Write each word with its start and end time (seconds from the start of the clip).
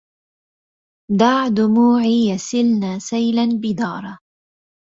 دع 1.19 1.47
دموعي 1.49 2.29
يسلن 2.29 2.99
سيلا 2.99 3.45
بدار 3.61 4.17